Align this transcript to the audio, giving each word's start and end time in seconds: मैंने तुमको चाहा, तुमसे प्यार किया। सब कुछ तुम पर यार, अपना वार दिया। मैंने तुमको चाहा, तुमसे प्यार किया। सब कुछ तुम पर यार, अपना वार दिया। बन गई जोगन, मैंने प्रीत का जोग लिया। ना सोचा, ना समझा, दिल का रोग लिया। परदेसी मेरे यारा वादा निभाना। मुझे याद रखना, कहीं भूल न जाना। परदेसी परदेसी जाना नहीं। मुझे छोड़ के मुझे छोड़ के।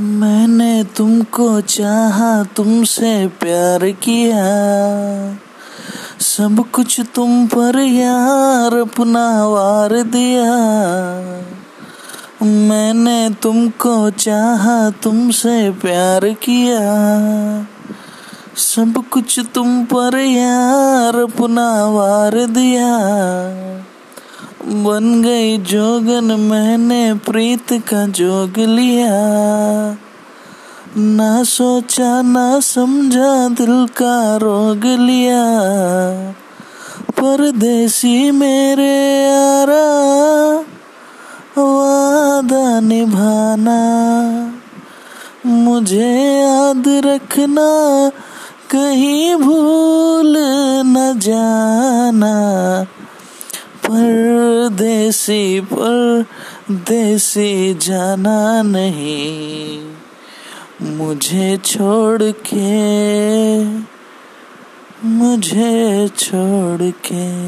मैंने 0.00 0.84
तुमको 0.84 1.60
चाहा, 1.60 2.44
तुमसे 2.44 3.26
प्यार 3.26 3.90
किया। 3.90 4.44
सब 6.20 6.64
कुछ 6.72 7.00
तुम 7.14 7.46
पर 7.46 7.78
यार, 7.78 8.76
अपना 8.76 9.46
वार 9.46 10.02
दिया। 10.02 10.52
मैंने 12.46 13.30
तुमको 13.42 14.10
चाहा, 14.10 14.90
तुमसे 14.90 15.70
प्यार 15.70 16.20
किया। 16.28 16.80
सब 18.56 19.04
कुछ 19.10 19.40
तुम 19.54 19.84
पर 19.84 20.18
यार, 20.18 21.16
अपना 21.16 21.84
वार 21.84 22.46
दिया। 22.46 22.98
बन 24.68 25.22
गई 25.22 25.58
जोगन, 25.58 26.24
मैंने 26.24 27.14
प्रीत 27.14 27.72
का 27.72 28.06
जोग 28.06 28.58
लिया। 28.58 29.10
ना 30.96 31.42
सोचा, 31.42 32.22
ना 32.22 32.60
समझा, 32.60 33.48
दिल 33.48 33.86
का 33.86 34.36
रोग 34.36 34.80
लिया। 34.84 35.42
परदेसी 37.10 38.30
मेरे 38.30 39.24
यारा 39.24 39.96
वादा 41.62 42.80
निभाना। 42.80 43.80
मुझे 45.46 46.38
याद 46.40 46.84
रखना, 46.88 48.10
कहीं 48.70 49.36
भूल 49.36 50.36
न 50.86 51.18
जाना। 51.18 52.36
परदेसी 54.66 55.60
परदेसी 55.60 57.74
जाना 57.74 58.62
नहीं। 58.62 59.90
मुझे 60.82 61.56
छोड़ 61.56 62.22
के 62.22 63.64
मुझे 65.08 66.08
छोड़ 66.08 66.82
के। 66.82 67.46